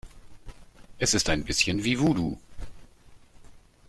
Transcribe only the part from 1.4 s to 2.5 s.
bisschen wie Voodoo.